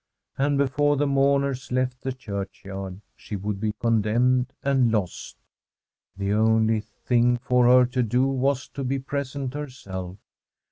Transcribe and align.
And 0.35 0.57
before 0.57 0.97
the 0.97 1.05
mourners 1.05 1.71
left 1.71 2.01
the 2.01 2.11
church 2.11 2.63
yard 2.65 3.01
she 3.15 3.35
would 3.35 3.59
be 3.59 3.73
condemned 3.79 4.51
and 4.63 4.91
lost. 4.91 5.37
The 6.17 6.33
only 6.33 6.79
thing 6.79 7.37
for 7.37 7.67
her 7.67 7.85
to 7.91 8.01
do 8.01 8.25
was 8.25 8.67
to 8.69 8.83
be 8.83 8.97
present 8.97 9.53
herself. 9.53 10.17